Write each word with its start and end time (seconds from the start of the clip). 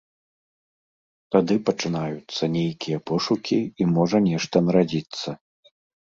Тады 1.33 1.57
пачынаюцца 1.67 2.43
нейкія 2.57 2.97
пошукі 3.09 3.59
і 3.85 3.87
можа 3.97 4.17
нешта 4.29 4.55
нарадзіцца. 4.71 5.29